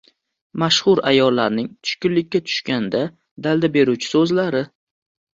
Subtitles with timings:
[0.61, 3.01] Mashhur ayollarning tushkunlikka tushganda
[3.49, 4.63] dalda beruvchi so‘zlari